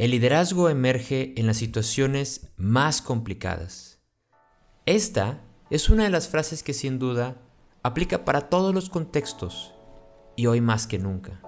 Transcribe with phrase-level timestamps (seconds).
[0.00, 4.00] El liderazgo emerge en las situaciones más complicadas.
[4.86, 7.36] Esta es una de las frases que sin duda
[7.82, 9.74] aplica para todos los contextos
[10.36, 11.42] y hoy más que nunca.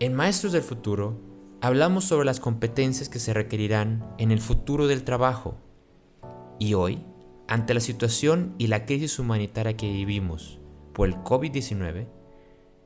[0.00, 1.20] En Maestros del Futuro
[1.60, 5.58] hablamos sobre las competencias que se requerirán en el futuro del trabajo
[6.58, 7.04] y hoy,
[7.48, 10.58] ante la situación y la crisis humanitaria que vivimos
[10.94, 12.08] por el COVID-19,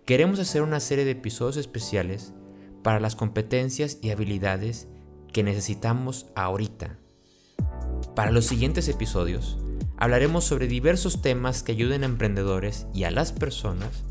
[0.07, 2.35] queremos hacer una serie de episodios especiales
[2.83, 4.89] para las competencias y habilidades
[5.33, 6.99] que necesitamos ahorita.
[8.15, 9.59] Para los siguientes episodios,
[9.97, 14.05] hablaremos sobre diversos temas que ayuden a emprendedores y a las personas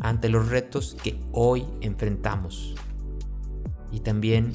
[0.00, 2.74] ante los retos que hoy enfrentamos.
[3.90, 4.52] Y también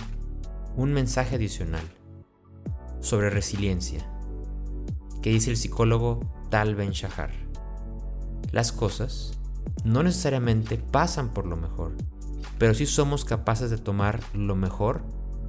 [0.76, 1.84] un mensaje adicional
[3.00, 4.06] sobre resiliencia,
[5.22, 7.32] que dice el psicólogo Tal Ben Shahar.
[8.52, 9.38] Las cosas
[9.84, 11.94] no necesariamente pasan por lo mejor,
[12.58, 15.04] pero sí somos capaces de tomar lo mejor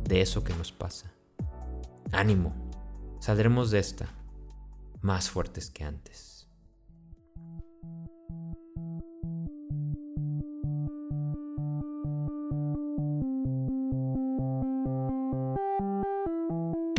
[0.05, 1.13] de eso que nos pasa.
[2.13, 2.55] Ánimo,
[3.21, 4.09] saldremos de esta
[5.01, 6.49] más fuertes que antes.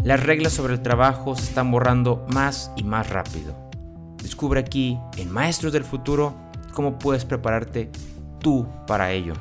[0.04, 3.54] Las reglas sobre el trabajo se están borrando más y más rápido.
[4.24, 6.34] Descubre aquí, en Maestros del Futuro,
[6.74, 7.92] cómo puedes prepararte
[8.40, 9.34] tú para ello.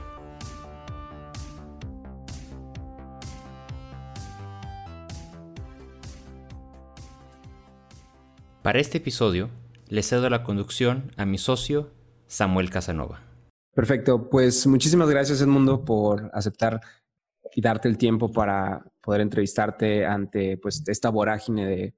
[8.69, 9.49] Para este episodio,
[9.89, 11.91] le cedo la conducción a mi socio,
[12.27, 13.23] Samuel Casanova.
[13.75, 16.79] Perfecto, pues muchísimas gracias Edmundo por aceptar
[17.55, 21.95] y darte el tiempo para poder entrevistarte ante pues, esta vorágine de,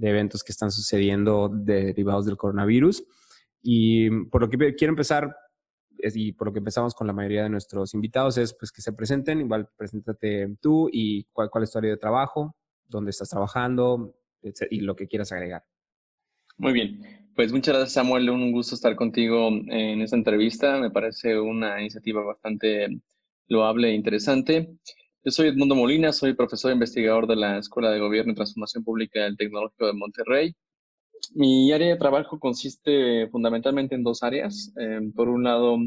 [0.00, 3.04] eventos que están sucediendo derivados del coronavirus.
[3.62, 5.36] Y por lo que quiero empezar,
[6.00, 8.92] y por lo que empezamos con la mayoría de nuestros invitados, es pues que se
[8.92, 12.56] presenten, igual preséntate tú y cuál, cuál es tu área de trabajo,
[12.88, 14.16] dónde estás trabajando
[14.68, 15.62] y lo que quieras agregar.
[16.58, 17.00] Muy bien,
[17.36, 22.20] pues muchas gracias Samuel, un gusto estar contigo en esta entrevista, me parece una iniciativa
[22.24, 22.88] bastante
[23.46, 24.68] loable e interesante.
[25.22, 28.82] Yo soy Edmundo Molina, soy profesor e investigador de la Escuela de Gobierno y Transformación
[28.82, 30.56] Pública del Tecnológico de Monterrey.
[31.32, 34.72] Mi área de trabajo consiste fundamentalmente en dos áreas.
[34.76, 35.78] Em, por un lado,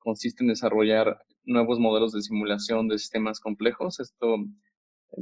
[0.00, 4.00] consiste en desarrollar nuevos modelos de simulación de sistemas complejos.
[4.00, 4.38] Esto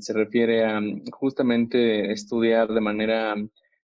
[0.00, 0.81] se refiere a
[1.12, 3.37] justamente estudiar de manera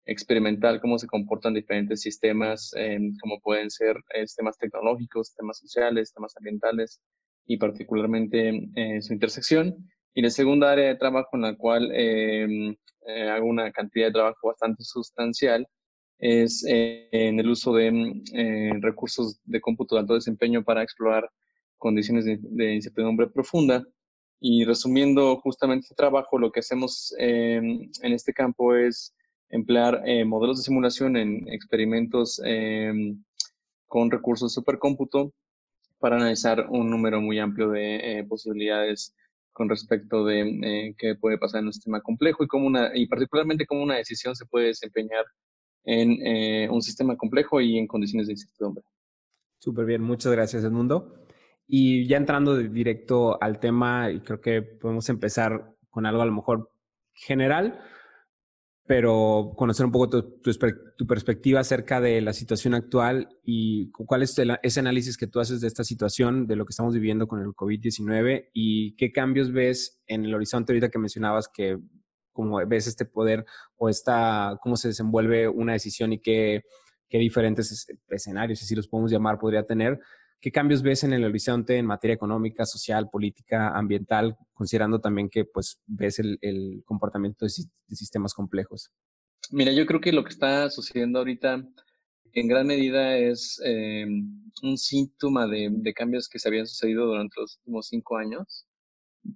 [0.06, 2.72] experimental cómo se comportan diferentes sistemas,
[3.20, 7.00] como pueden ser eh, sistemas tecnológicos, sistemas sociales, sistemas ambientales
[7.46, 9.76] y particularmente eh, su intersección.
[10.14, 12.76] Y la segunda área de trabajo en la cual em,
[13.06, 15.66] eh, hago una cantidad de trabajo bastante sustancial
[16.18, 21.28] es en el uso de mm, recursos de cómputo de alto desempeño para explorar
[21.76, 23.84] condiciones de, de incertidumbre profunda.
[24.40, 29.14] Y resumiendo justamente este trabajo, lo que hacemos em, en este campo es
[29.48, 33.22] emplear eh, modelos de simulación en experimentos em,
[33.86, 35.32] con recursos de supercómputo
[35.98, 39.14] para analizar un número muy amplio de eh, posibilidades
[39.52, 43.06] con respecto de eh, qué puede pasar en un sistema complejo y cómo una, y
[43.06, 45.24] particularmente cómo una decisión se puede desempeñar
[45.86, 48.82] en un sistema complejo y en condiciones de incertidumbre.
[49.58, 51.24] Súper bien, muchas gracias Edmundo.
[51.66, 56.32] Y ya entrando directo al tema, y creo que podemos empezar con algo a lo
[56.32, 56.70] mejor
[57.14, 57.80] general,
[58.86, 64.80] pero conocer un poco tu, perspectiva acerca de la situación actual y cuál es ese
[64.80, 68.50] análisis que tú haces de esta situación, de lo que estamos viviendo con el COVID-19
[68.52, 71.78] y qué cambios ves en el horizonte ahorita que mencionabas que
[72.32, 73.46] cómo ves este poder
[73.76, 76.64] o esta, cómo se desenvuelve una decisión y qué,
[77.08, 79.98] qué diferentes escenarios, si los podemos llamar, podría tener
[80.40, 85.44] ¿Qué cambios ves en el horizonte en materia económica, social, política, ambiental, considerando también que
[85.44, 87.50] pues ves el, comportamiento de,
[87.96, 88.90] sistemas complejos?
[89.50, 91.66] Mira, yo creo que lo que está sucediendo ahorita
[92.34, 94.06] en gran medida es eh,
[94.62, 98.66] un síntoma de, cambios que se habían sucedido durante los últimos cinco años.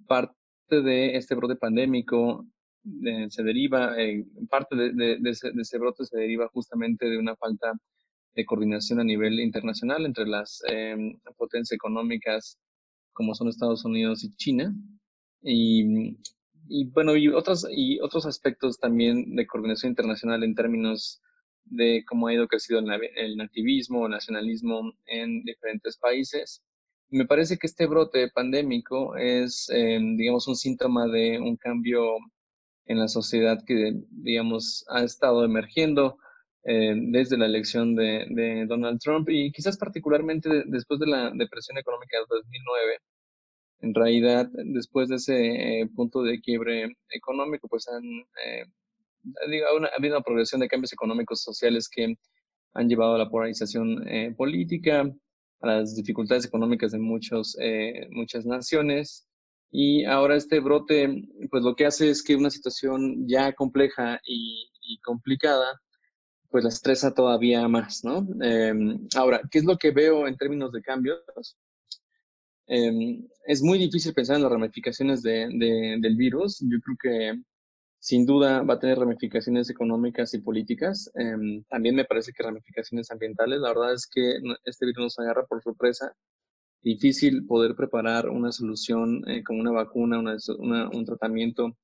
[0.06, 0.34] Parte
[0.70, 2.44] de este brote pandémico
[3.04, 7.72] eh, se deriva, eh, parte de, ese, brote se deriva justamente de una falta
[8.34, 12.58] de coordinación a nivel internacional entre las em, potencias económicas
[13.18, 14.72] como son Estados Unidos y China.
[15.42, 16.14] Y,
[16.92, 21.20] bueno, y otros, y otros aspectos también de coordinación internacional en términos
[21.64, 26.62] de cómo ha ido creciendo el nativismo, el nacionalismo en diferentes países.
[27.10, 32.18] Me parece que este brote pandémico es, em, digamos, un síntoma de un cambio
[32.86, 36.18] en la sociedad que, digamos, ha estado emergiendo
[36.70, 42.18] eh, desde la elección de, Donald Trump y quizás particularmente después de la depresión económica
[42.18, 42.98] de 2009,
[43.80, 48.04] en realidad, después de ese eh, punto de quiebre económico, pues han,
[48.44, 48.64] eh,
[49.34, 52.16] ha habido una progresión de cambios económicos sociales que
[52.74, 55.10] han llevado a la polarización eh, política,
[55.62, 57.56] a las dificultades económicas de muchos,
[58.10, 59.26] muchas naciones.
[59.70, 64.70] Y ahora este brote, pues lo que hace es que una situación ya compleja y,
[64.82, 65.80] y complicada,
[66.50, 68.26] pues la estresa todavía más, ¿no?
[68.42, 71.20] Em, ahora, ¿qué es lo que veo en términos de cambios?
[72.66, 75.48] Em, es muy difícil pensar en las ramificaciones de,
[76.00, 76.58] del virus.
[76.60, 77.42] Yo creo que
[77.98, 81.10] sin duda va a tener ramificaciones económicas y políticas.
[81.14, 83.60] Em, también me parece que ramificaciones ambientales.
[83.60, 86.14] La verdad es que este virus nos agarra por sorpresa.
[86.82, 91.76] Difícil poder preparar una solución eh, como una vacuna, un tratamiento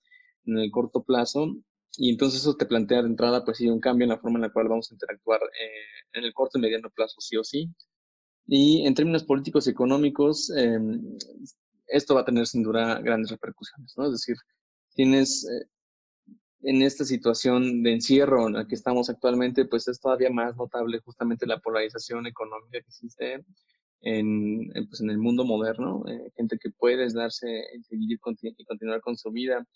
[0.46, 1.56] en el corto plazo.
[1.96, 4.43] Y entonces eso te plantea de entrada, pues sí, un cambio en la forma en
[4.43, 7.70] la cual vamos a interactuar eh, en el corto y mediano plazo, sí o sí.
[8.46, 11.00] Y en términos políticos y económicos, em,
[11.87, 14.06] esto va a tener sin duda grandes repercusiones, ¿no?
[14.06, 14.37] Es decir,
[14.94, 15.67] tienes eh,
[16.62, 21.00] en esta situación de encierro en la que estamos actualmente, pues es todavía más notable
[21.00, 23.44] justamente la polarización económica que existe
[24.00, 27.46] en, pues en el mundo moderno, eh, gente que puede darse
[27.88, 29.67] seguir y continuar con su vida,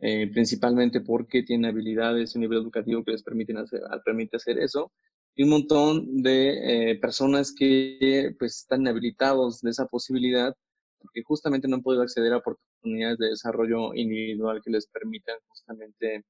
[0.00, 4.58] eh, principalmente porque tiene habilidades y un nivel educativo que les permiten hacer, permite hacer
[4.58, 4.92] eso,
[5.34, 10.54] y un montón de eh, personas que pues están inhabilitados de esa posibilidad
[11.00, 16.24] porque justamente no han podido acceder a oportunidades de desarrollo individual que les permitan justamente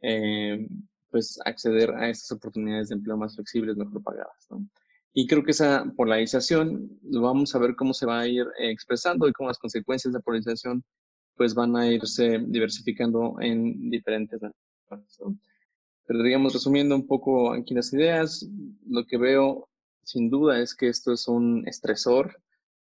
[0.00, 0.66] eh,
[1.10, 4.46] pues acceder a estas oportunidades de empleo más flexibles, mejor pagadas.
[4.50, 4.66] ¿no?
[5.12, 8.70] Y creo que esa polarización lo vamos a ver cómo se va a ir eh,
[8.70, 10.82] expresando y cómo las consecuencias de la polarización
[11.36, 14.52] pues van a irse diversificando en diferentes ¿no?
[16.06, 18.46] Pero digamos, resumiendo un poco aquí las ideas,
[18.86, 19.68] lo que veo
[20.04, 22.40] sin duda es que esto es un estresor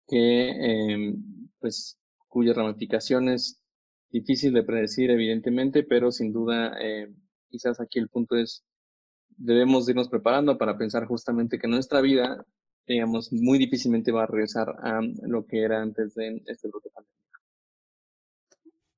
[0.07, 1.15] que, eh,
[1.59, 3.61] pues, cuyas ramificaciones
[4.09, 7.11] difícil de predecir, evidentemente, pero sin duda, eh,
[7.49, 8.63] quizás aquí el punto es,
[9.29, 12.45] debemos irnos preparando para pensar justamente que nuestra vida,
[12.87, 17.12] digamos, muy difícilmente va a regresar a lo que era antes de este pandémico.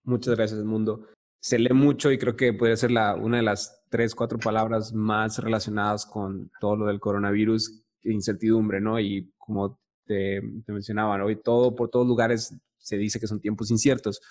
[0.06, 1.08] Muchas gracias, Mundo
[1.46, 4.92] se lee mucho y creo que puede ser la, una de las tres, cuatro palabras
[4.94, 9.00] más relacionadas con todo lo del coronavirus, incertidumbre, ¿no?
[9.00, 13.70] Y como te, te mencionaba, hoy todo, por todos lugares se dice que son tiempos
[13.70, 14.22] inciertos.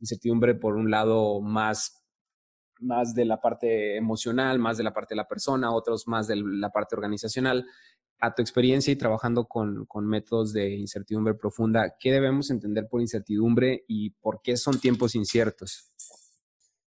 [0.00, 2.02] Incertidumbre por un lado más,
[2.80, 6.36] más de la parte emocional, más de la parte de la persona, otros más de
[6.36, 7.66] la parte organizacional
[8.22, 13.00] a tu experiencia y trabajando con, con, métodos de incertidumbre profunda, ¿qué debemos entender por
[13.00, 15.90] incertidumbre y por qué son tiempos inciertos?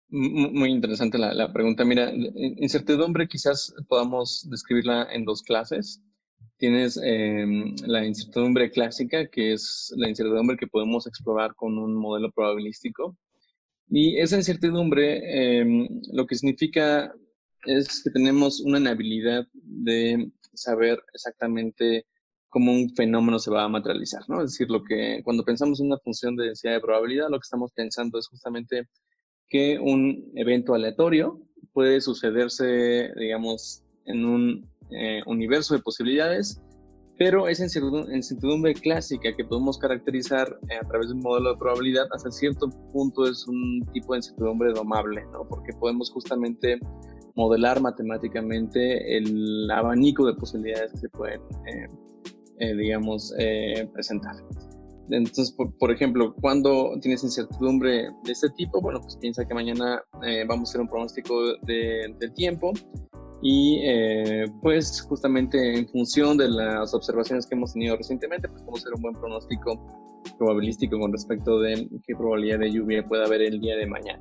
[0.09, 1.85] Muy interesante la, pregunta.
[1.85, 6.03] Mira, incertidumbre quizás podamos describirla en dos clases.
[6.57, 12.33] Tienes em, la incertidumbre clásica, que es la incertidumbre que podemos explorar con un modelo
[12.33, 13.19] probabilístico.
[13.91, 17.13] Y esa incertidumbre em, lo que significa
[17.67, 20.31] es que tenemos una inhabilidad de
[20.61, 22.07] saber exactamente
[22.49, 24.43] cómo un fenómeno se va a materializar, ¿no?
[24.43, 27.45] Es decir, lo que cuando pensamos en una función de densidad de probabilidad, lo que
[27.45, 28.89] estamos pensando es justamente
[29.49, 31.41] que un evento aleatorio
[31.73, 36.61] puede sucederse, digamos, en un eh, universo de posibilidades,
[37.19, 42.07] pero esa incertidumbre clásica que podemos caracterizar eh, a través de un modelo de probabilidad,
[42.13, 45.47] hasta cierto punto es un tipo de incertidumbre domable, ¿no?
[45.49, 46.79] Porque podemos justamente
[47.35, 51.41] modelar matemáticamente el abanico de posibilidades que se pueden,
[52.61, 53.33] eh, digamos,
[53.93, 54.37] presentar.
[55.11, 60.45] Entonces, por, ejemplo, cuando tienes incertidumbre de este tipo, bueno, pues piensa que mañana eh,
[60.47, 62.73] vamos a hacer un pronóstico de, del tiempo
[63.41, 68.77] y eh, pues justamente en función de las observaciones que hemos tenido recientemente, pues a
[68.77, 69.81] hacer un buen pronóstico
[70.39, 74.21] probabilístico con respecto de qué probabilidad de lluvia puede haber el día de mañana.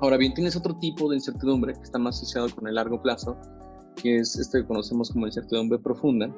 [0.00, 3.36] Ahora bien, tienes otro tipo de incertidumbre que está más asociado con el largo plazo,
[3.96, 6.34] que es esto que conocemos como incertidumbre profunda,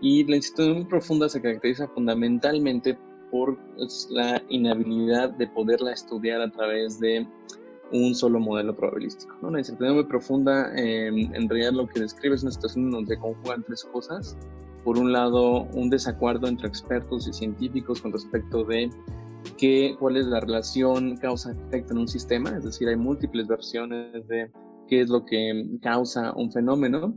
[0.00, 2.98] y la incertidumbre profunda se caracteriza fundamentalmente
[3.30, 7.24] por pues, la inhabilidad de poderla estudiar a través de
[7.92, 9.34] un solo modelo probabilístico.
[9.42, 9.50] ¿no?
[9.50, 13.84] La incertidumbre profunda em, en realidad lo que describe es una situación donde conjugan tres
[13.84, 14.36] cosas.
[14.84, 18.90] Por un lado, un desacuerdo entre expertos y científicos con respecto de
[19.56, 24.50] qué, cuál es la relación causa-efecto en un sistema, es decir, hay múltiples versiones de
[24.88, 27.14] qué es lo que causa un fenómeno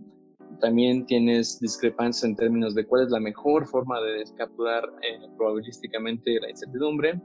[0.61, 6.39] también tienes discrepancias en términos de cuál es la mejor forma de descapturar eh, probabilísticamente
[6.39, 7.19] la incertidumbre.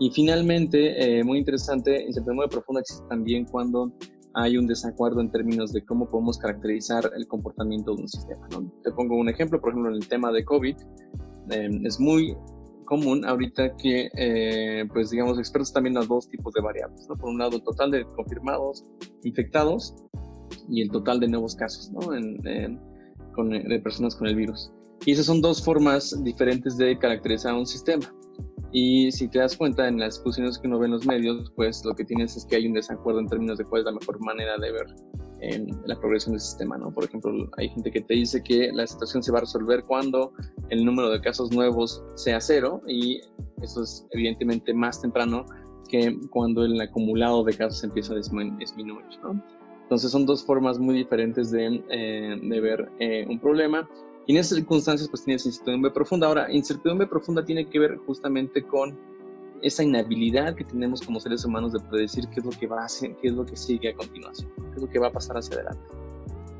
[0.00, 3.92] Y finalmente, eh, muy interesante, incertidumbre profunda existe también cuando
[4.34, 8.46] hay un desacuerdo en términos de cómo podemos caracterizar el comportamiento de un sistema.
[8.82, 10.76] Te pongo un ejemplo, por ejemplo, en el tema de COVID,
[11.50, 12.36] eh, es muy
[12.84, 17.16] común ahorita que, eh, pues digamos, expertos también a dos tipos de variables, ¿no?
[17.16, 18.84] Por un lado, el total de confirmados
[19.22, 19.94] infectados
[20.68, 22.00] y el total de nuevos casos, ¿no?
[23.34, 24.70] con, de personas con el virus.
[25.06, 28.06] Y esas son dos formas diferentes de caracterizar un sistema.
[28.72, 31.84] Y si te das cuenta en las discusiones que uno ve en los medios, pues
[31.84, 34.18] lo que tienes es que hay un desacuerdo en términos de cuál es la mejor
[34.24, 34.86] manera de ver
[35.50, 36.90] en la progresión del sistema, ¿no?
[36.90, 40.32] Por ejemplo, hay gente que te dice que la situación se va a resolver cuando
[40.70, 43.20] el número de casos nuevos sea cero y
[43.62, 45.44] eso es evidentemente más temprano
[45.88, 49.42] que cuando el acumulado de casos empieza a disminuir, ¿no?
[49.82, 53.88] Entonces son dos formas muy diferentes de, eh, de ver eh, un problema
[54.26, 56.26] y en esas circunstancias pues tienes incertidumbre profunda.
[56.26, 58.98] Ahora, incertidumbre profunda tiene que ver justamente con
[59.60, 62.84] esa inhabilidad que tenemos como seres humanos de predecir qué es lo que va a
[62.84, 65.36] hacer, qué es lo que sigue a continuación, qué es lo que va a pasar
[65.36, 65.80] hacia adelante.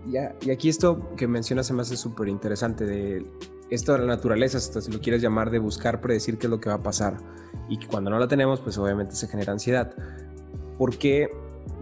[0.07, 3.27] Ya, y aquí esto que mencionas se me hace súper interesante de
[3.71, 6.61] esto de la naturaleza, hasta si lo quieres llamar, de buscar predecir qué es lo
[6.61, 7.17] que va a pasar.
[7.69, 9.95] Y que cuando no la tenemos, pues obviamente se genera ansiedad.
[10.79, 11.31] ¿Por qué,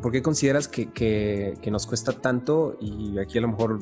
[0.01, 2.77] por qué consideras que, que, que nos cuesta tanto?
[2.81, 3.81] Y aquí a lo mejor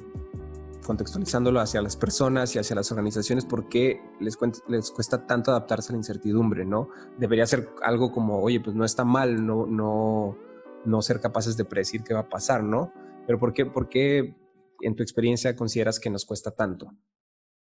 [0.87, 5.91] contextualizándolo hacia las personas y hacia las organizaciones, ¿por qué les, les cuesta tanto adaptarse
[5.91, 6.65] a la incertidumbre?
[6.65, 6.89] ¿no?
[7.19, 10.37] Debería ser algo como, oye, pues no está mal no, no,
[10.85, 12.93] no ser capaces de predecir qué va a pasar, ¿no?
[13.27, 14.35] Pero ¿por qué, por qué
[14.81, 16.93] en tu experiencia consideras que nos cuesta tanto?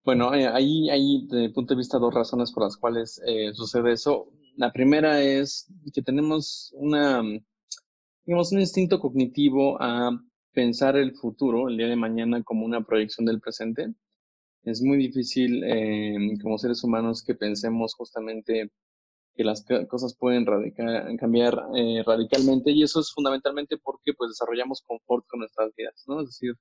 [0.04, 3.54] Bueno, eh, ahí hay, desde mi punto de vista, dos razones por las cuales eh,
[3.54, 4.32] sucede eso.
[4.56, 7.22] La primera es que tenemos una,
[8.26, 10.12] digamos, un instinto cognitivo a
[10.54, 13.94] pensar el futuro, el día de mañana, como una proyección del presente.
[14.64, 18.72] Es muy difícil em, como seres humanos que pensemos justamente
[19.38, 20.46] que las cosas pueden
[21.18, 26.22] cambiar eh, radicalmente y eso es fundamentalmente porque pues desarrollamos confort con nuestras vidas, ¿no?
[26.22, 26.56] Es decir,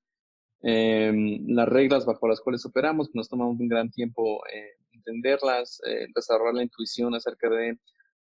[0.62, 5.80] em, las reglas bajo las cuales operamos, que nos tomamos un gran tiempo eh, entenderlas,
[5.86, 7.78] eh, desarrollar la intuición acerca de,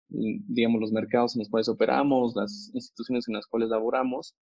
[0.09, 4.35] digamos, los mercados en los cuales operamos, las instituciones en las cuales laboramos,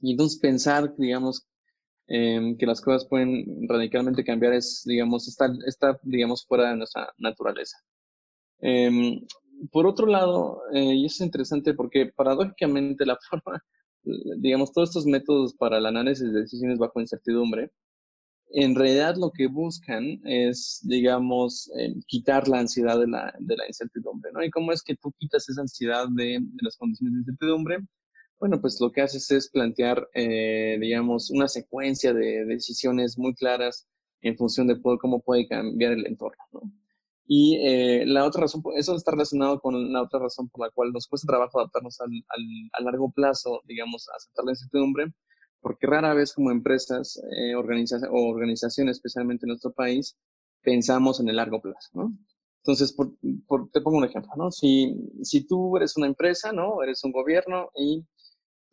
[0.00, 1.46] y entonces pensar, digamos,
[2.08, 7.12] em, que las cosas pueden radicalmente cambiar es, digamos, está, está digamos, fuera de nuestra
[7.18, 7.78] naturaleza.
[8.60, 9.20] Em,
[9.70, 13.62] por otro lado, eh, y es interesante porque paradójicamente la forma,
[14.38, 17.70] digamos, todos estos métodos para el análisis de decisiones bajo incertidumbre,
[18.52, 23.66] en realidad lo que buscan es, digamos, em, quitar la ansiedad de la, de la,
[23.66, 24.42] incertidumbre, ¿no?
[24.42, 27.78] ¿Y cómo es que tú quitas esa ansiedad de, de las condiciones de incertidumbre?
[28.40, 33.86] Bueno, pues lo que haces es plantear, eh, digamos, una secuencia de decisiones muy claras
[34.22, 36.42] en función de cómo puede cambiar el entorno.
[36.52, 36.60] ¿no?
[37.32, 40.90] Y eh, la otra razón, eso está relacionado con la otra razón por la cual
[40.92, 42.10] nos cuesta trabajo adaptarnos al,
[42.72, 45.14] a largo plazo, digamos, a aceptar la incertidumbre,
[45.60, 50.16] porque rara vez como empresas eh, o organizaciones, especialmente en nuestro país,
[50.60, 52.18] pensamos en el largo plazo, ¿no?
[52.64, 54.50] Entonces, por, te pongo un ejemplo, ¿no?
[54.50, 56.82] Si, si tú eres una empresa, ¿no?
[56.82, 58.04] Eres un gobierno y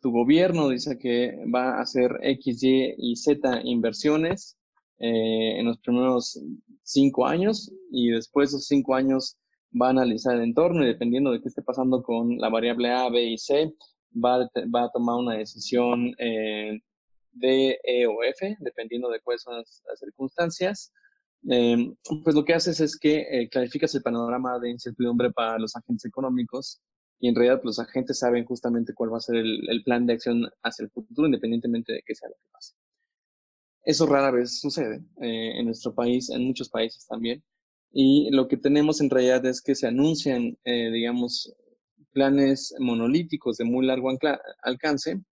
[0.00, 4.58] tu gobierno dice que va a hacer X, Y y Z inversiones
[4.98, 6.40] eh, en los primeros
[6.88, 9.36] cinco años y después de esos cinco años
[9.80, 13.10] va a analizar el entorno y dependiendo de qué esté pasando con la variable A,
[13.10, 13.74] B y C,
[14.14, 16.78] va a, va a tomar una decisión eh,
[17.32, 20.92] D, E o F, dependiendo de cuáles son las, circunstancias.
[21.50, 25.76] Eh, pues lo que haces es que eh, clarificas el panorama de incertidumbre para los
[25.76, 26.80] agentes económicos
[27.20, 30.14] y en realidad pues, los agentes saben justamente cuál va a ser el, plan de
[30.14, 32.74] acción hacia el futuro, independientemente de qué sea lo que pase.
[33.88, 37.42] Eso rara vez sucede eh, en nuestro país, en muchos países también.
[37.90, 41.54] Y lo que tenemos en realidad es que se anuncian, eh, digamos,
[42.12, 44.10] planes monolíticos de muy largo
[44.62, 45.22] alcance.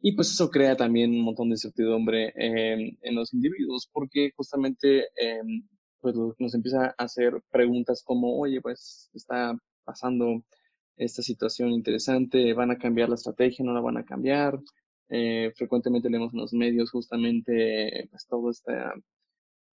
[0.00, 5.66] Y pues eso crea también un montón de incertidumbre en los individuos, porque justamente em,
[6.00, 10.44] pues nos empieza a hacer preguntas como, oye, pues está pasando
[10.96, 14.60] esta situación interesante, van a cambiar la estrategia, no la van a cambiar.
[15.08, 18.94] Eh, frecuentemente leemos en los medios justamente pues, toda esta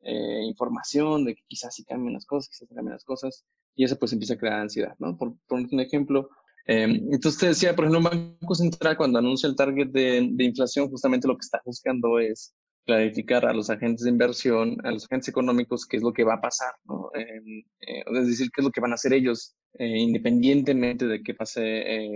[0.03, 3.45] eh, información de que quizás sí cambien las cosas, quizás cambien las cosas,
[3.75, 5.17] y eso pues empieza a crear ansiedad, ¿no?
[5.17, 6.31] Por poner un ejemplo,
[6.67, 10.89] eh, entonces te decía, por ejemplo, un Banco Central cuando anuncia el target de, inflación,
[10.89, 12.55] justamente lo que está buscando es
[12.87, 16.35] clarificar a los agentes de inversión, a los agentes económicos, qué es lo que va
[16.35, 17.11] a pasar, ¿no?
[17.15, 21.61] Eh, es decir, qué es lo que van a hacer ellos, independientemente de qué pase,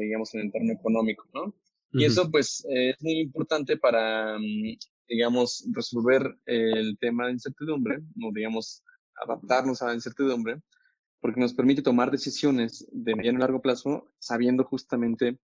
[0.00, 1.54] digamos, en el entorno económico, ¿no?
[1.94, 4.76] Y eso, pues, es muy importante para, mm,
[5.08, 8.82] digamos, resolver el tema de incertidumbre, o, digamos,
[9.24, 10.60] adaptarnos a la incertidumbre,
[11.20, 15.38] porque nos permite tomar decisiones de mediano y largo plazo sabiendo justamente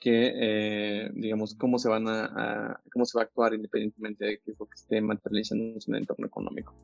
[0.00, 4.50] que, eh, digamos, cómo se van a, cómo se va a actuar independientemente de qué
[4.50, 6.74] es lo que esté materializando en el entorno económico.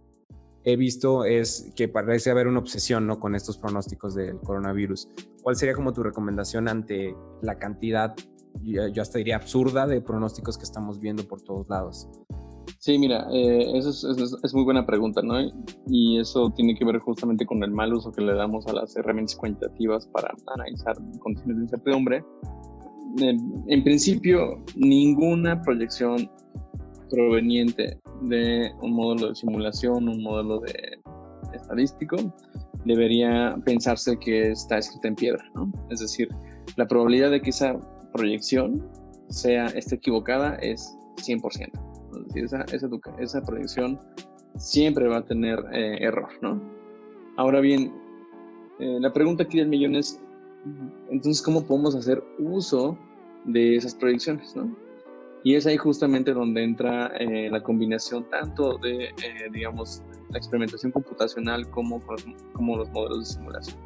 [0.64, 3.18] he visto es que parece haber una obsesión ¿no?
[3.18, 5.08] con estos pronósticos del coronavirus.
[5.42, 8.14] ¿Cuál sería como tu recomendación ante la cantidad,
[8.62, 12.08] yo hasta diría absurda, de pronósticos que estamos viendo por todos lados?
[12.78, 14.04] Sí, mira, eh, eso es,
[14.42, 15.34] es, muy buena pregunta, ¿no?
[15.88, 18.94] Y eso tiene que ver justamente con el mal uso que le damos a las
[18.96, 22.24] herramientas cuantitativas para analizar condiciones de incertidumbre.
[23.18, 26.30] en principio, ninguna proyección
[27.10, 31.00] proveniente de un modelo de simulación, un modelo de
[31.54, 32.16] estadístico,
[32.84, 35.72] debería pensarse que está escrita en piedra, ¿no?
[35.90, 36.28] Es decir,
[36.76, 37.78] la probabilidad de que esa
[38.12, 38.86] proyección
[39.28, 41.70] sea esté equivocada es 100%.
[42.34, 42.88] Es esa, esa,
[43.18, 43.98] esa proyección
[44.56, 46.60] siempre va a tener eh, error, ¿no?
[47.36, 47.92] Ahora bien,
[48.80, 50.20] eh, la pregunta aquí del millón es,
[51.10, 52.98] entonces, ¿cómo podemos hacer uso
[53.44, 54.76] de esas proyecciones, ¿no?
[55.44, 59.10] Y es ahí justamente donde entra eh, la combinación tanto de,
[59.52, 62.02] digamos, la experimentación computacional como,
[62.52, 63.78] como los modelos de simulación.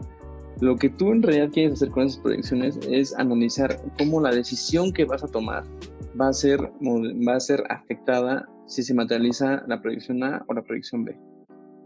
[0.63, 4.93] Lo que tú en realidad quieres hacer con esas proyecciones es analizar cómo la decisión
[4.93, 5.65] que vas a tomar
[6.19, 10.63] va a ser, va a ser afectada si se materializa la proyección A o la
[10.63, 11.19] proyección B.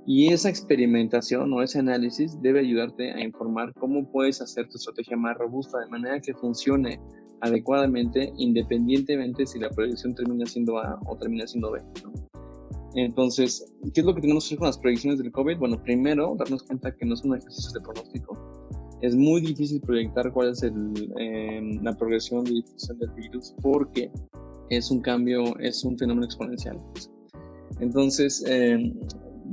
[0.06, 5.16] Y esa experimentación o ese análisis debe ayudarte a informar cómo puedes hacer tu estrategia
[5.16, 7.00] más robusta de manera que funcione
[7.40, 11.80] adecuadamente independientemente si la proyección termina siendo A o termina siendo B.
[12.94, 15.56] Entonces, ¿qué es lo que tenemos que hacer con las proyecciones del COVID?
[15.56, 18.55] Bueno, primero, darnos cuenta que no son ejercicios de pronóstico.
[19.02, 24.10] Es muy difícil proyectar cuál es el, em, la progresión de difusión del virus porque
[24.70, 26.80] es un cambio, es un fenómeno exponencial.
[27.80, 28.92] Entonces, eh,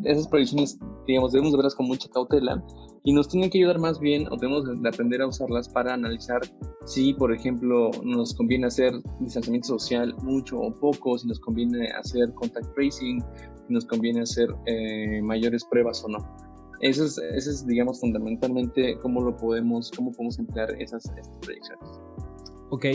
[0.06, 2.64] esas proyecciones, digamos, debemos verlas con mucha cautela
[3.04, 6.42] y nos tienen que ayudar más bien o debemos de aprender a usarlas para analizar
[6.86, 12.34] si, por ejemplo, nos conviene hacer distanciamiento social mucho o poco, si nos conviene hacer
[12.34, 16.53] contact tracing, si nos conviene hacer eh, mayores pruebas o no.
[16.84, 21.12] Eso es, eso es, digamos, fundamentalmente cómo lo podemos, cómo podemos emplear esas,
[21.42, 21.90] proyecciones.
[22.70, 22.86] Ok,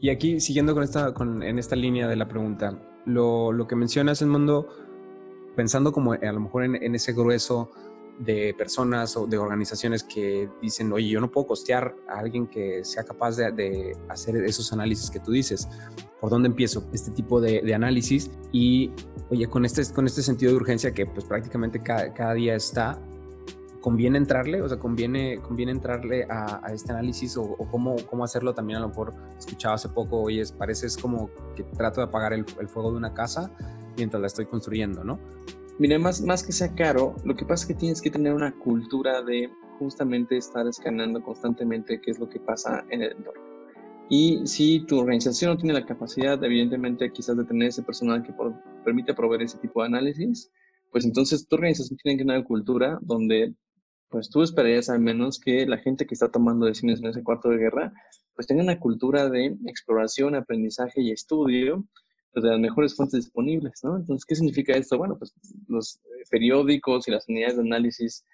[0.00, 3.76] y aquí siguiendo con esta, con, en esta línea de la pregunta, lo, lo que
[3.76, 4.68] mencionas, en mundo,
[5.54, 7.70] pensando como a lo mejor en, en ese grueso
[8.18, 12.84] de personas o de organizaciones que dicen, oye, yo no puedo costear a alguien que
[12.84, 15.68] sea capaz de, hacer esos análisis que tú dices.
[16.20, 18.30] ¿Por dónde empiezo este tipo de, análisis?
[18.52, 18.90] Y,
[19.30, 23.00] oye, con este, con este sentido de urgencia que pues prácticamente cada, día está,
[23.80, 24.62] ¿conviene entrarle?
[24.62, 28.78] O sea, ¿conviene, conviene entrarle a, este análisis o, cómo, cómo, hacerlo también?
[28.78, 32.44] A lo mejor escuchaba hace poco, oye, parece es como que trato de apagar el,
[32.60, 33.50] el fuego de una casa
[33.96, 35.18] mientras la estoy construyendo, ¿no?
[35.78, 38.52] Mira, más, más que sea caro, lo que pasa es que tienes que tener una
[38.52, 43.48] cultura de justamente estar escaneando constantemente qué es lo que pasa en el entorno.
[44.10, 48.34] Y si tu organización no tiene la capacidad, evidentemente, quizás de tener ese personal que
[48.84, 50.50] permite proveer ese tipo de análisis,
[50.90, 53.54] pues entonces tu organización tiene que tener una cultura donde,
[54.08, 57.48] pues tú esperarías al menos que la gente que está tomando decisiones en ese cuarto
[57.50, 57.92] de guerra,
[58.34, 61.84] pues tenga una cultura de exploración, aprendizaje y estudio
[62.32, 63.96] pues, de las mejores fuentes disponibles, ¿no?
[63.96, 64.96] Entonces, ¿qué significa esto?
[64.96, 65.34] Bueno, pues
[65.66, 68.24] los eh, periódicos y las unidades de análisis,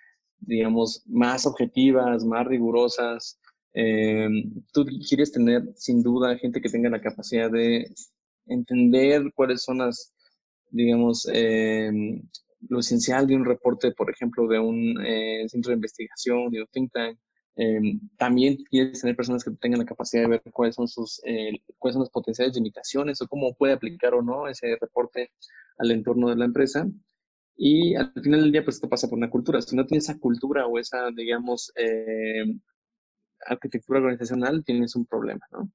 [0.41, 3.41] digamos, más objetivas, más rigurosas.
[3.73, 4.29] Eh,
[4.73, 7.91] tú quieres tener, sin duda, gente que tenga la capacidad de
[8.47, 10.13] entender cuáles son las,
[10.71, 11.91] digamos, eh,
[12.69, 14.97] lo esencial de un reporte, por ejemplo, de un
[15.49, 17.19] centro de investigación, de un think tank,
[17.57, 21.53] Em, también quieres tener personas que tengan la capacidad de ver cuáles son sus eh,
[21.79, 25.31] cuáles son las potenciales limitaciones o cómo puede aplicar o no ese reporte
[25.79, 26.89] al entorno de la empresa.
[27.57, 29.63] Y al final del día, pues esto pasa por una cultura.
[29.63, 32.61] Si no tienes esa cultura o esa, digamos, em,
[33.47, 35.71] arquitectura organizacional, tienes un problema, ¿no?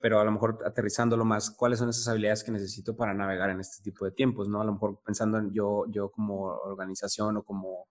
[0.00, 3.60] Pero a lo mejor aterrizándolo más, ¿cuáles son esas habilidades que necesito para navegar en
[3.60, 4.60] este tipo de tiempos, no?
[4.60, 7.88] A lo mejor pensando en yo, yo como organización o como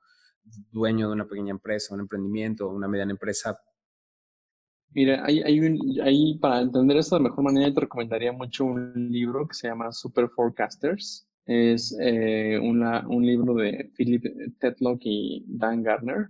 [0.72, 3.60] dueño de una pequeña empresa, un emprendimiento, una mediana empresa?
[4.91, 9.54] Mira, hay, hay, para entender esto de mejor manera, te recomendaría mucho un libro que
[9.54, 11.28] se llama Super Forecasters.
[11.46, 14.26] Es eh, un libro de Philip
[14.60, 16.30] Tetlock y Dan Gardner.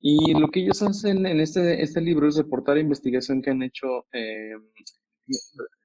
[0.00, 4.06] Y lo que ellos hacen en este, este libro es reportar investigación que han hecho,
[4.12, 4.54] eh,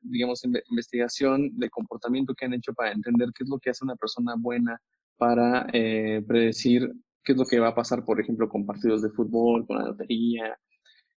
[0.01, 3.95] digamos, investigación de comportamiento que han hecho para entender qué es lo que hace una
[3.95, 4.79] persona buena
[5.17, 6.91] para eh, predecir
[7.23, 9.87] qué es lo que va a pasar, por ejemplo, con partidos de fútbol, con la
[9.87, 10.57] lotería.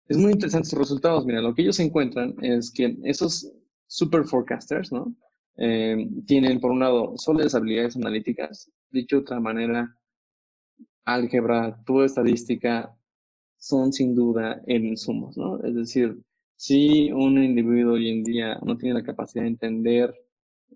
[0.07, 1.25] Es muy interesante sus resultados.
[1.25, 3.51] Mira, lo que ellos encuentran es que esos
[3.87, 5.15] super forecasters, ¿no?
[5.57, 8.71] Eh, tienen, por un lado, sólidas habilidades analíticas.
[8.91, 9.93] Dicho de otra manera,
[11.07, 12.93] álgebra, toda estadística
[13.57, 15.63] son sin duda en insumos, ¿no?
[15.63, 16.17] Es decir,
[16.55, 20.13] si un individuo hoy en día no tiene la capacidad de entender,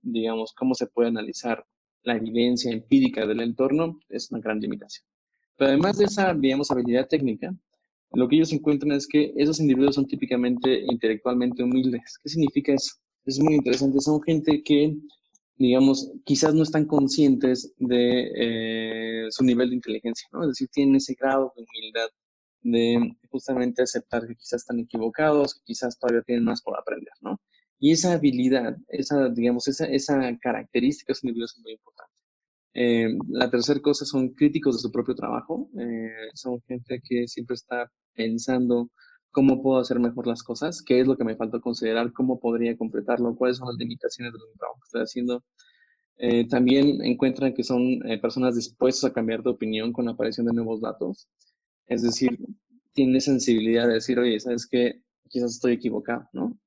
[0.01, 1.65] digamos, cómo se puede analizar
[2.03, 5.05] la evidencia empírica del entorno, es una gran limitación.
[5.57, 7.53] Pero además de esa, digamos, habilidad técnica,
[8.13, 12.19] lo que ellos encuentran es que esos individuos son típicamente intelectualmente humildes.
[12.23, 12.95] ¿Qué significa eso?
[13.25, 13.99] Es muy interesante.
[13.99, 14.95] Son gente que,
[15.57, 20.43] digamos, quizás no están conscientes de eh, su nivel de inteligencia, ¿no?
[20.43, 22.09] Es decir, tienen ese grado de humildad
[22.63, 27.39] de justamente aceptar que quizás están equivocados, que quizás todavía tienen más por aprender, ¿no?
[27.79, 32.21] Y esa habilidad, esa, digamos, esa, esa característica es muy importante.
[32.73, 35.69] Eh, la tercera cosa son críticos de su propio trabajo.
[35.77, 38.91] Eh, son gente que siempre está pensando
[39.31, 42.77] cómo puedo hacer mejor las cosas, qué es lo que me falta considerar, cómo podría
[42.77, 45.43] completarlo, cuáles son las limitaciones del trabajo que estoy haciendo.
[46.17, 50.53] Eh, también encuentran que son personas dispuestas a cambiar de opinión con la aparición de
[50.53, 51.27] nuevos datos.
[51.87, 52.37] Es decir,
[52.93, 55.01] tiene sensibilidad de decir, oye, ¿sabes qué?
[55.29, 56.57] Quizás estoy equivocado, ¿no?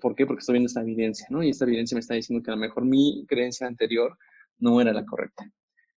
[0.00, 0.26] ¿Por qué?
[0.26, 1.42] Porque estoy viendo esta evidencia, ¿no?
[1.42, 4.18] Y esta evidencia me está diciendo que a lo mejor mi creencia anterior
[4.58, 5.50] no era la correcta.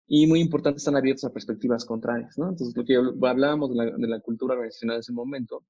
[0.09, 2.49] Y muy importante, están abiertos a perspectivas contrarias, ¿no?
[2.49, 5.65] Entonces, lo que hablábamos de la, de la cultura organizacional en ese momento,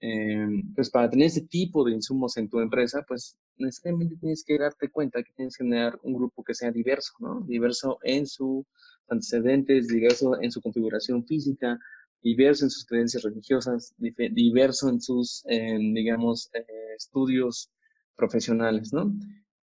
[0.00, 4.58] eh, pues para tener ese tipo de insumos en tu empresa, pues necesariamente tienes que
[4.58, 7.42] darte cuenta que tienes que generar un grupo que sea diverso, ¿no?
[7.42, 8.64] Diverso en sus
[9.08, 11.78] antecedentes, diverso en su configuración física,
[12.22, 16.64] diverso en sus creencias religiosas, diverso en sus, eh, digamos, eh,
[16.96, 17.70] estudios
[18.16, 19.12] profesionales, ¿no?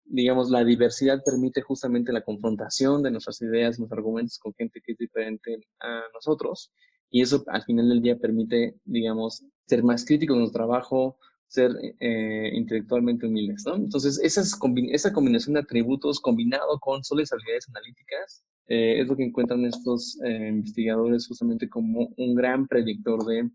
[0.04, 4.92] Digamos, la diversidad permite justamente la confrontación de nuestras ideas, nuestros argumentos con gente que
[4.92, 6.72] es diferente a nosotros.
[7.10, 11.70] Y eso al final del día permite, digamos, ser más críticos en nuestro trabajo, ser
[12.00, 13.76] eh, intelectualmente humildes, ¿no?
[13.76, 14.58] Entonces, esas
[14.90, 20.18] esa combinación de atributos combinado con sólidas habilidades analíticas eh, es lo que encuentran estos
[20.24, 23.48] eh, investigadores justamente como un gran predictor de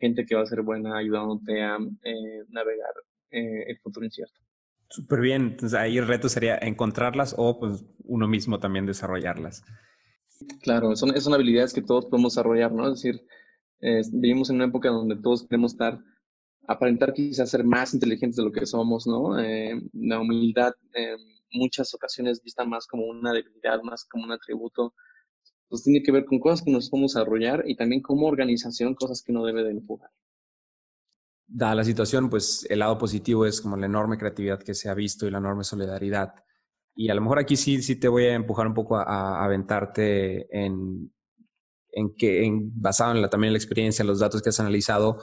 [0.00, 1.78] gente que va a ser buena ayudándote a
[2.48, 2.94] navegar
[3.30, 4.40] el futuro incierto.
[4.94, 5.42] Súper bien.
[5.42, 9.64] Entonces ahí el reto sería encontrarlas o pues uno mismo también desarrollarlas.
[10.62, 12.86] Claro, son, son habilidades que todos podemos desarrollar, ¿no?
[12.86, 13.26] Es decir,
[14.12, 15.98] vivimos en una época donde todos queremos estar,
[16.68, 19.36] aparentar quizás ser más inteligentes de lo que somos, ¿no?
[19.40, 21.18] Eh, la humildad en
[21.50, 24.94] muchas ocasiones vista más como una debilidad, más como un atributo.
[25.68, 29.24] Pues tiene que ver con cosas que nos podemos desarrollar y también como organización, cosas
[29.26, 30.10] que no debe de empujar
[31.46, 34.94] dada la situación, pues el lado positivo es como la enorme creatividad que se ha
[34.94, 36.34] visto y la enorme solidaridad.
[36.96, 40.46] Y a lo mejor aquí sí, sí te voy a empujar un poco a, aventarte
[40.50, 41.12] en,
[41.90, 44.60] en que, en, basado en la, también en la experiencia, en los datos que has
[44.60, 45.20] analizado,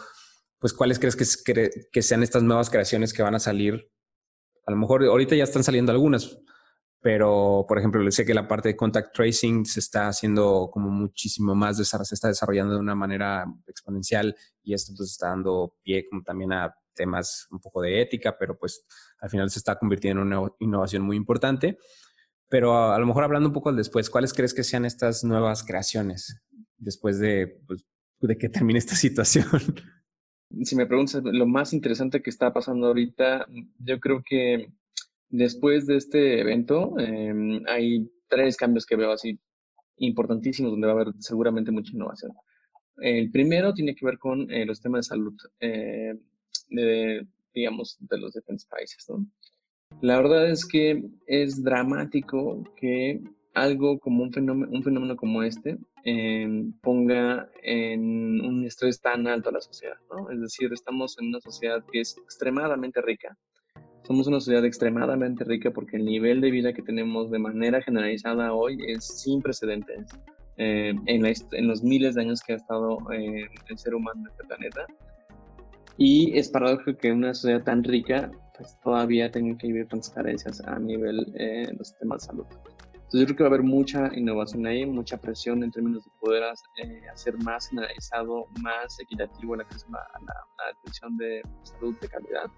[0.59, 3.89] pues cuáles crees que, que sean estas nuevas creaciones que van a salir.
[4.65, 6.37] A lo mejor ahorita ya están saliendo algunas,
[7.01, 11.55] pero por ejemplo, sé que la parte de contact tracing se está haciendo como muchísimo
[11.55, 16.21] más, se está desarrollando de una manera exponencial y esto pues está dando pie como
[16.21, 18.85] también a temas un poco de ética, pero pues
[19.19, 21.79] al final se está convirtiendo en una innovación muy importante.
[22.49, 26.41] Pero a, lo mejor hablando un poco después, ¿cuáles crees que sean estas nuevas creaciones
[26.77, 27.85] después de, pues,
[28.19, 29.47] de que termine esta situación?
[30.63, 33.47] Si me preguntas lo más interesante que está pasando ahorita,
[33.79, 34.73] yo creo que
[35.31, 39.39] Después de este evento, em, hay tres cambios que veo así
[39.97, 42.33] importantísimos donde va a haber seguramente mucha innovación.
[42.97, 46.13] El primero tiene que ver con eh, los temas de salud, eh,
[47.53, 49.07] digamos, de los diferentes países.
[50.01, 53.21] La verdad es que es dramático que
[53.53, 59.61] algo como un fenómeno, como este em, ponga en un estrés tan alto a la
[59.61, 59.97] sociedad.
[60.31, 63.37] Es decir, estamos en una sociedad que es extremadamente rica,
[64.11, 68.51] somos una sociedad extremadamente rica porque el nivel de vida que tenemos de manera generalizada
[68.51, 70.05] hoy es sin precedentes
[70.57, 74.31] eh, en, en, los miles de años que ha estado eh, el ser humano en
[74.31, 74.85] este planeta.
[75.95, 80.77] Y es paradójico que una sociedad tan rica pues, todavía tenga que vivir transparencias a
[80.77, 82.45] nivel eh, de los temas de salud.
[82.93, 86.11] Entonces yo creo que va a haber mucha innovación ahí, mucha presión en términos de
[86.19, 86.43] poder
[86.83, 92.51] eh, hacer más generalizado, más equitativo la, la atención de salud de calidad.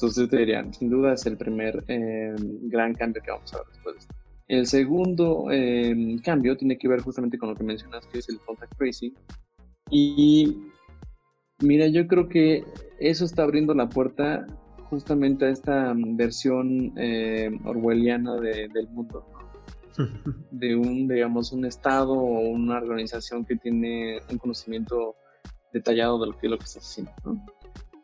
[0.00, 3.66] Entonces te diría, sin duda es el primer eh, gran cambio que vamos a ver
[3.66, 4.14] después de esto.
[4.48, 8.38] El segundo eh, cambio tiene que ver justamente con lo que mencionas, que es el
[8.38, 9.12] contact tracing.
[9.90, 10.56] Y
[11.60, 12.64] mira, yo creo que
[12.98, 14.46] eso está abriendo la puerta
[14.84, 19.26] justamente a esta versión eh, orwelliana del mundo,
[20.50, 25.14] de un, digamos, un estado o una organización que tiene un conocimiento
[25.74, 27.12] detallado de lo que, lo que está haciendo.
[27.22, 27.59] ¿no?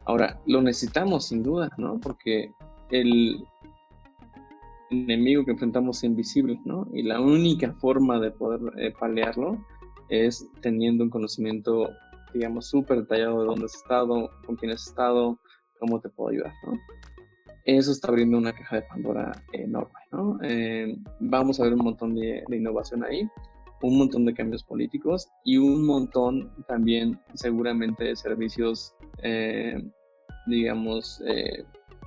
[0.06, 1.98] Ahora, lo necesitamos sin duda, ¿no?
[1.98, 2.52] Porque
[2.90, 3.44] el
[4.90, 6.86] enemigo que enfrentamos es invisible, ¿no?
[6.92, 9.58] Y la única forma de poder eh, palearlo
[10.08, 11.90] es teniendo un conocimiento,
[12.32, 15.38] digamos, súper detallado de dónde has estado, con quién has estado,
[15.80, 16.78] cómo te puedo ayudar, ¿no?
[17.66, 20.38] eso está abriendo una caja de Pandora enorme, ¿no?
[20.42, 23.28] Eh, vamos a ver un montón de, innovación ahí,
[23.82, 29.82] un montón de cambios políticos y un montón también seguramente de servicios, eh,
[30.46, 31.64] digamos, eh,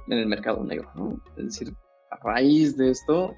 [0.07, 0.91] en el mercado negro.
[1.37, 1.73] Es decir,
[2.11, 3.35] a raíz de esto,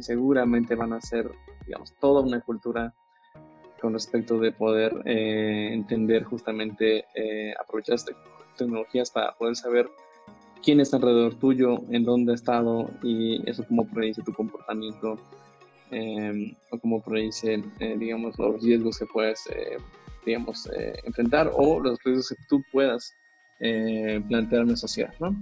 [0.00, 1.30] seguramente van a ser,
[1.66, 2.94] digamos, toda una cultura
[3.80, 7.04] con respecto de poder entender justamente,
[7.60, 8.14] aprovechar estas
[8.56, 9.90] tecnologías para poder saber
[10.62, 15.18] quién está alrededor tuyo, en dónde ha estado y eso cómo predice tu comportamiento
[15.90, 19.78] em, o cómo predice, eh, digamos, los riesgos que puedes, eh,
[20.26, 23.14] digamos, eh, enfrentar o los riesgos que tú puedas
[23.58, 25.36] plantear en la sociedad, ¿no?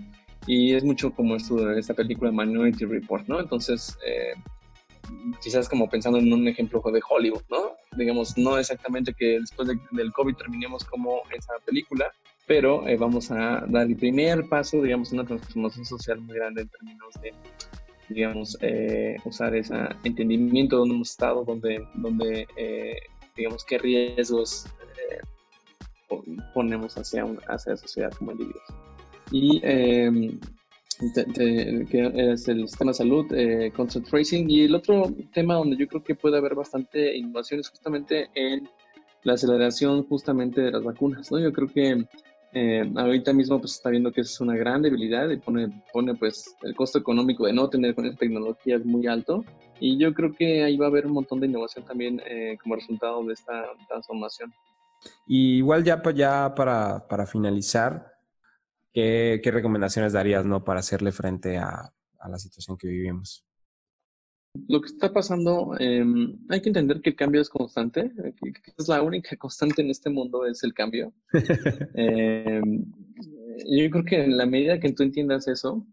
[0.47, 3.41] Y es mucho como esto de esta película Minority Report, ¿no?
[3.41, 3.99] Entonces,
[5.43, 7.73] quizás como pensando en un ejemplo de Hollywood, ¿no?
[7.97, 12.13] Digamos, no exactamente que después del COVID terminemos como esa película,
[12.47, 16.69] pero eh, vamos a dar el primer paso, digamos, una transformación social muy grande en
[16.69, 17.35] términos de,
[18.09, 19.75] digamos, eh, usar ese
[20.05, 22.97] entendimiento de donde hemos estado, donde, donde eh,
[23.37, 24.67] digamos, qué riesgos
[26.55, 28.65] ponemos hacia, hacia la sociedad como individuos.
[29.33, 30.39] Y em,
[31.91, 34.51] que es el sistema de salud, eh, contact tracing.
[34.51, 38.69] Y el otro tema donde yo creo que puede haber bastante innovación es justamente en
[39.25, 41.39] la aceleración justamente de las vacunas, ¿no?
[41.39, 42.07] Yo creo que
[42.53, 46.55] eh, ahorita mismo pues está viendo que es una gran debilidad y pone, pone pues
[46.63, 49.45] el costo económico de no tener con esa tecnología es muy alto
[49.81, 52.77] y yo creo que ahí va a haber un montón de innovación también eh, como
[52.77, 54.55] resultado de esta transformación.
[55.27, 58.13] Y igual ya, ya para, para finalizar,
[58.93, 60.65] ¿qué, ¿qué, recomendaciones darías ¿no?
[60.65, 63.47] para hacerle frente a, a la situación que vivimos?
[64.69, 68.13] Lo que está pasando, em, hay que entender que el cambio es constante,
[68.77, 71.13] es la única constante en este mundo es el cambio.
[71.95, 72.85] Em,
[73.69, 75.87] yo creo que en la medida que tú entiendas eso,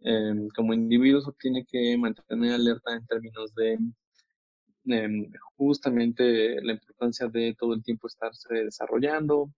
[0.00, 3.78] em, como individuo tiene que mantener alerta en términos de
[5.56, 9.50] justamente la importancia de todo el tiempo estarse desarrollando,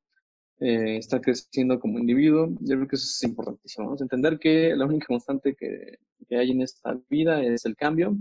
[0.60, 2.48] eh, estar creciendo como individuo.
[2.60, 3.96] Yo creo que eso es importantísimo.
[3.98, 8.16] Entender que la única constante que, que, hay en esta vida es el cambio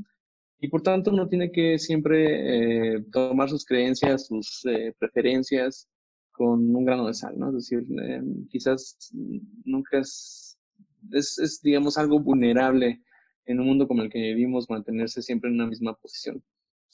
[0.60, 5.88] y por tanto uno tiene que siempre eh, tomar sus creencias, sus eh, preferencias
[6.32, 7.50] con un grano de sal, ¿no?
[7.50, 7.86] Es decir,
[8.50, 8.98] quizás
[9.66, 10.58] nunca es,
[11.12, 13.02] es, es, digamos, algo vulnerable
[13.46, 16.44] en un mundo como el que vivimos mantenerse siempre en una misma posición.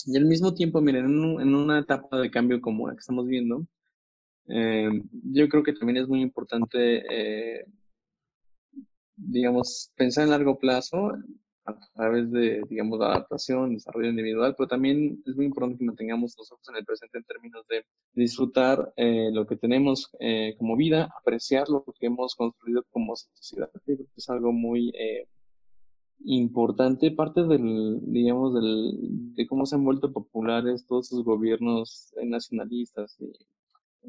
[0.05, 3.65] Y al mismo tiempo, miren, en, una etapa de cambio como la que estamos viendo,
[4.47, 4.89] eh,
[5.33, 7.65] yo creo que también es muy importante, eh,
[9.15, 11.11] digamos, pensar en largo plazo
[11.65, 16.49] a través de, digamos, adaptación, desarrollo individual, pero también es muy importante que mantengamos los
[16.51, 17.83] ojos en el presente en términos de
[18.13, 20.09] disfrutar eh, lo que tenemos
[20.57, 23.69] como vida, apreciar lo que hemos construido como sociedad.
[23.83, 24.93] Creo que es algo muy
[26.25, 33.17] importante, parte del, digamos, del, de cómo se han vuelto populares todos esos gobiernos nacionalistas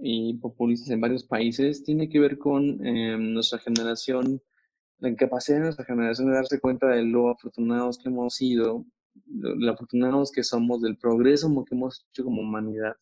[0.01, 4.41] y populistas en varios países tiene que ver con em, nuestra generación,
[4.99, 8.85] la incapacidad de nuestra generación de darse cuenta de lo afortunados que hemos sido,
[9.27, 12.97] lo, afortunados que somos, del progreso que hemos hecho como humanidad.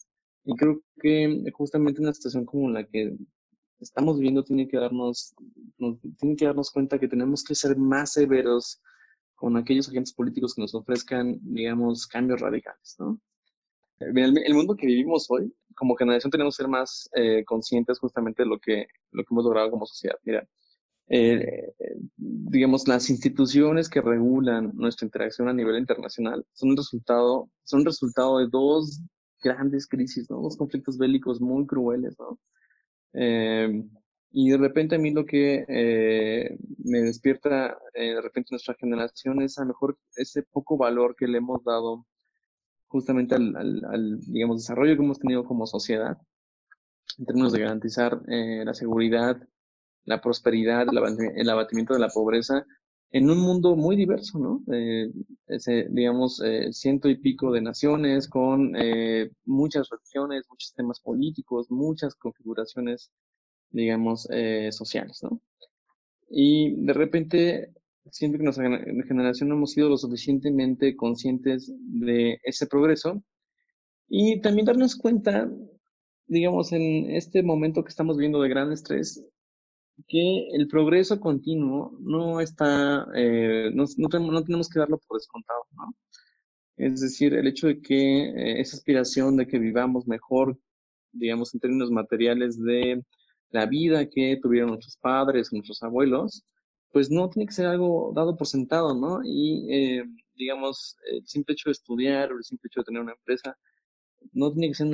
[0.45, 3.17] Y creo que justamente una situación como la que
[3.81, 5.35] estamos viviendo tiene que darnos,
[6.19, 8.81] tiene que darnos cuenta que tenemos que ser más severos
[9.37, 13.21] con aquellos agentes políticos que nos ofrezcan, digamos, cambios radicales, ¿no?
[13.99, 18.49] El, mundo que vivimos hoy, como generación, tenemos que ser más eh, conscientes justamente de
[18.49, 20.17] lo que, lo que hemos logrado como sociedad.
[20.23, 20.47] Mira,
[21.09, 21.73] eh,
[22.17, 28.39] digamos, las instituciones que regulan nuestra interacción a nivel internacional son un resultado, son resultado
[28.39, 29.01] de dos
[29.43, 30.43] grandes crisis, ¿no?
[30.43, 32.39] Dos conflictos bélicos muy crueles, ¿no?
[33.15, 33.83] Eh,
[34.39, 35.65] y de repente a mí lo que
[36.85, 41.39] me despierta de repente nuestra generación es a lo mejor ese poco valor que le
[41.39, 42.05] hemos dado
[42.89, 46.19] justamente al, digamos, desarrollo que hemos tenido como sociedad
[47.19, 49.37] en términos de garantizar eh, la seguridad,
[50.05, 50.87] la prosperidad,
[51.37, 52.67] el, abatimiento de la pobreza
[53.11, 54.63] en un mundo muy diverso, ¿no?
[54.73, 55.11] Eh,
[55.47, 58.73] ese, digamos, eh, ciento y pico de naciones con
[59.45, 63.11] muchas religiones, muchos temas políticos, muchas configuraciones,
[63.71, 64.29] digamos,
[64.71, 65.41] sociales, ¿no?
[66.29, 67.73] Y de repente
[68.11, 68.69] siento que nuestra
[69.07, 73.23] generación no hemos sido lo suficientemente conscientes de ese progreso
[74.09, 75.51] y también darnos cuenta,
[76.27, 79.25] digamos, en este momento que estamos viendo de gran estrés,
[80.07, 85.95] que el progreso continuo no está, eh, no, no, tenemos, que darlo por descontado, ¿no?
[86.77, 90.59] Es decir, el hecho de que eh, esa aspiración de que vivamos mejor,
[91.13, 93.03] digamos, en términos materiales de
[93.57, 96.45] la vida que tuvieron nuestros padres, nuestros abuelos,
[96.93, 99.21] pues no tiene que ser algo dado por sentado, ¿no?
[99.25, 103.13] Y, eh, digamos, el simple hecho de estudiar o el simple hecho de tener una
[103.13, 103.57] empresa,
[104.33, 104.89] no tiene que ser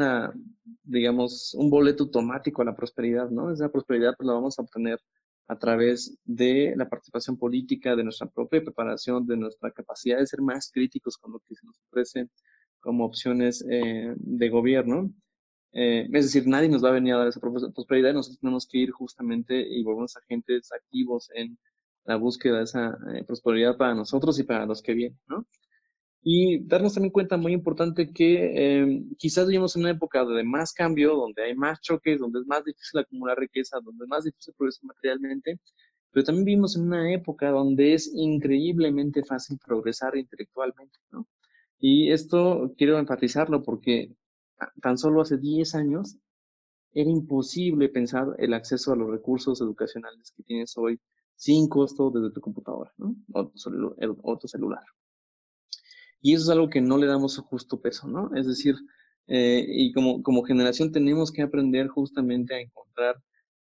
[0.85, 3.53] digamos, un boleto automático a la prosperidad, ¿no?
[3.53, 4.99] Esa prosperidad pues la vamos a obtener
[5.49, 10.41] a través de la participación política, de nuestra propia preparación, de nuestra capacidad de ser
[10.41, 12.29] más críticos con lo que se nos ofrece
[12.81, 15.11] como opciones eh, de gobierno.
[15.73, 18.79] Eh, es decir, nadie nos va a venir a dar esa prosperidad, nosotros tenemos que
[18.79, 21.59] ir justamente y volvernos agentes activos en
[22.05, 25.47] la búsqueda de esa eh, prosperidad para nosotros y para los que vienen, ¿no?
[26.25, 30.73] Y darnos también cuenta, muy importante, que eh, quizás vivimos en una época de más
[30.73, 34.55] cambio, donde hay más choques, donde es más difícil acumular riqueza, donde es más difícil
[34.57, 35.59] progresar materialmente,
[36.13, 41.27] pero también vivimos en una época donde es increíblemente fácil progresar intelectualmente, ¿no?
[41.79, 44.13] Y esto quiero enfatizarlo porque
[44.81, 46.17] tan solo hace 10 años
[46.93, 51.01] era imposible pensar el acceso a los recursos educacionales que tienes hoy
[51.37, 53.17] sin costo desde tu computadora ¿no?
[53.33, 54.85] o, tu celular.
[56.21, 58.31] Y eso es algo que no le damos justo peso, ¿no?
[58.37, 58.77] Es decir,
[59.27, 63.17] eh, y como, como generación tenemos que aprender justamente a encontrar,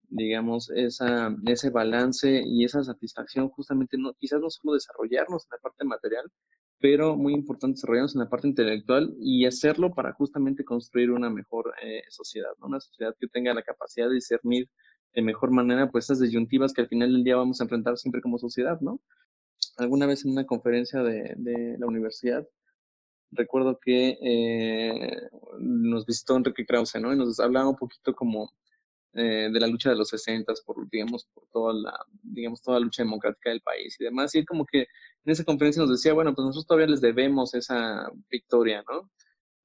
[0.09, 5.59] digamos, esa, ese balance y esa satisfacción, justamente, no, quizás no solo desarrollarnos en la
[5.59, 6.25] parte material,
[6.79, 11.73] pero muy importante desarrollarnos en la parte intelectual y hacerlo para justamente construir una mejor
[11.83, 12.67] eh, sociedad, ¿no?
[12.67, 14.69] una sociedad que tenga la capacidad de discernir
[15.15, 18.21] de mejor manera pues esas disyuntivas que al final del día vamos a enfrentar siempre
[18.21, 19.01] como sociedad, ¿no?
[19.79, 22.47] Alguna vez en una conferencia de, de la universidad,
[23.31, 27.13] recuerdo que eh, nos visitó Enrique Krause, ¿no?
[27.13, 28.53] Y nos hablaba un poquito como
[29.15, 32.85] eh, de la lucha de los 60 por, digamos, por toda la, digamos, toda la
[32.85, 34.35] lucha democrática del país y demás.
[34.35, 34.87] Y como que
[35.27, 39.11] en esa conferencia nos decía, bueno, pues nosotros todavía les debemos esa victoria, ¿no?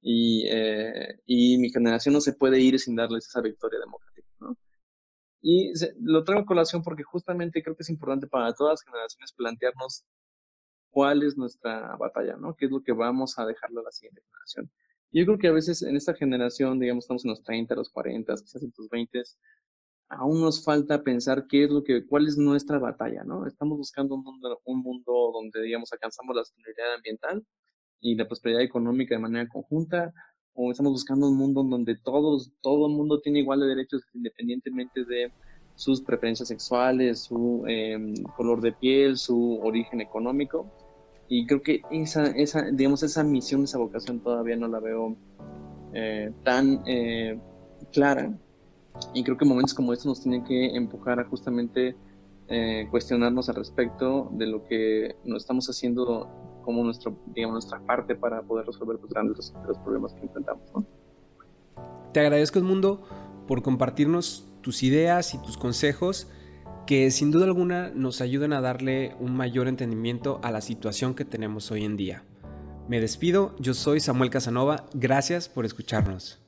[0.00, 4.56] Y, eh, y mi generación no se puede ir sin darles esa victoria democrática, ¿no?
[5.40, 9.32] Y lo traigo a colación porque justamente creo que es importante para todas las generaciones
[9.32, 10.04] plantearnos
[10.90, 12.56] cuál es nuestra batalla, ¿no?
[12.56, 14.70] ¿Qué es lo que vamos a dejarle a la siguiente generación?
[15.12, 18.34] Yo creo que a veces en esta generación, digamos, estamos en los 30, los 40,
[18.34, 19.22] quizás en los 20,
[20.18, 23.46] aún nos falta pensar qué es lo que, cuál es nuestra batalla, ¿no?
[23.46, 27.44] Estamos buscando un mundo, un mundo donde, digamos, alcanzamos la sostenibilidad ambiental
[28.00, 30.12] y la prosperidad económica de manera conjunta,
[30.54, 35.32] o estamos buscando un mundo donde todos, todo el mundo tiene iguales derechos independientemente de
[35.76, 40.70] sus preferencias sexuales, su em, color de piel, su origen económico.
[41.28, 45.16] Y creo que esa, esa, digamos, esa misión, esa vocación todavía no la veo
[45.94, 47.38] eh, tan eh,
[47.92, 48.30] clara.
[49.14, 51.96] Y creo que momentos como estos nos tienen que empujar a justamente
[52.48, 56.28] eh, cuestionarnos al respecto de lo que nos estamos haciendo
[56.64, 60.62] como nuestro, digamos, nuestra parte para poder resolver los grandes los problemas que enfrentamos.
[62.12, 63.02] Te agradezco, Edmundo,
[63.46, 66.28] por compartirnos tus ideas y tus consejos
[66.86, 71.24] que sin duda alguna nos ayudan a darle un mayor entendimiento a la situación que
[71.24, 72.24] tenemos hoy en día.
[72.88, 76.41] Me despido, yo soy Samuel Casanova, gracias por escucharnos.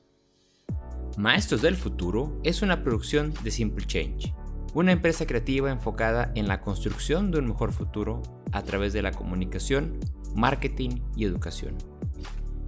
[1.17, 4.35] Maestros del Futuro es una producción de Simple Change,
[4.75, 9.13] una empresa creativa enfocada en la construcción de un mejor futuro a través de la
[9.13, 10.01] comunicación,
[10.35, 11.77] marketing y educación.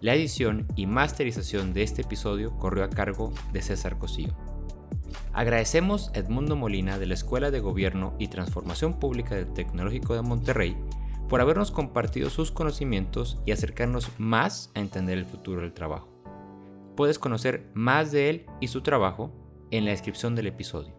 [0.00, 4.36] La edición y masterización de este episodio corrió a cargo de César Cosillo.
[5.32, 10.22] Agradecemos a Edmundo Molina de la Escuela de Gobierno y Transformación Pública del Tecnológico de
[10.22, 10.76] Monterrey
[11.28, 16.08] por habernos compartido sus conocimientos y acercarnos más a entender el futuro del trabajo.
[16.96, 19.30] Puedes conocer más de él y su trabajo
[19.70, 20.94] en la descripción del episodio.